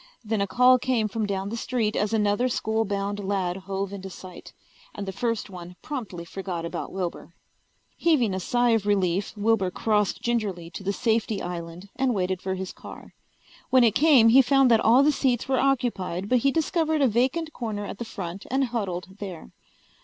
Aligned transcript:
Then 0.25 0.41
a 0.41 0.47
call 0.47 0.79
came 0.79 1.07
from 1.07 1.27
down 1.27 1.49
the 1.49 1.55
street 1.55 1.95
as 1.95 2.11
another 2.11 2.49
school 2.49 2.85
bound 2.85 3.19
lad 3.23 3.55
hove 3.55 3.93
into 3.93 4.09
sight, 4.09 4.51
and 4.95 5.07
the 5.07 5.11
first 5.11 5.47
one 5.47 5.75
promptly 5.83 6.25
forgot 6.25 6.65
about 6.65 6.91
Wilbur. 6.91 7.35
Heaving 7.97 8.33
a 8.33 8.39
sigh 8.39 8.71
of 8.71 8.87
relief, 8.87 9.31
Wilbur 9.37 9.69
crossed 9.69 10.19
gingerly 10.19 10.71
to 10.71 10.81
the 10.83 10.91
safety 10.91 11.39
island 11.39 11.89
and 11.95 12.15
waited 12.15 12.41
for 12.41 12.55
his 12.55 12.73
car. 12.73 13.13
When 13.69 13.83
it 13.83 13.93
came 13.93 14.29
he 14.29 14.41
found 14.41 14.71
that 14.71 14.79
all 14.79 15.03
the 15.03 15.11
seats 15.11 15.47
were 15.47 15.59
occupied 15.59 16.29
but 16.29 16.39
he 16.39 16.51
discovered 16.51 17.03
a 17.03 17.07
vacant 17.07 17.53
corner 17.53 17.85
at 17.85 17.99
the 17.99 18.03
front 18.05 18.47
and 18.49 18.63
huddled 18.63 19.19
there. 19.19 19.51